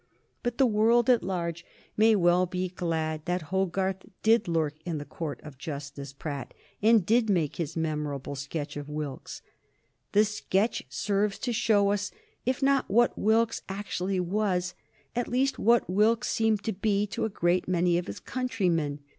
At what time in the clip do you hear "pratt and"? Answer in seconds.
6.11-7.05